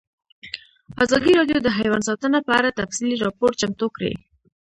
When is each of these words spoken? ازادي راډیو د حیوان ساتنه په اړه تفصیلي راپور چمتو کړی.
ازادي 1.03 1.31
راډیو 1.39 1.59
د 1.63 1.67
حیوان 1.77 2.01
ساتنه 2.09 2.39
په 2.47 2.51
اړه 2.59 2.77
تفصیلي 2.79 3.15
راپور 3.25 3.51
چمتو 3.61 3.87
کړی. 3.95 4.13